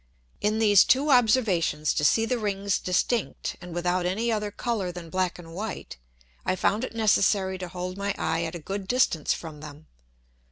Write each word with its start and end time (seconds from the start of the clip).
In 0.39 0.57
these 0.57 0.83
two 0.83 1.11
Observations 1.11 1.93
to 1.93 2.03
see 2.03 2.25
the 2.25 2.39
Rings 2.39 2.79
distinct, 2.79 3.55
and 3.61 3.71
without 3.71 4.03
any 4.03 4.31
other 4.31 4.49
Colour 4.49 4.91
than 4.91 5.11
Black 5.11 5.37
and 5.37 5.53
white, 5.53 5.97
I 6.43 6.55
found 6.55 6.83
it 6.83 6.95
necessary 6.95 7.59
to 7.59 7.67
hold 7.67 7.97
my 7.99 8.15
Eye 8.17 8.45
at 8.45 8.55
a 8.55 8.59
good 8.65 8.87
distance 8.87 9.31
from 9.35 9.59
them. 9.59 9.85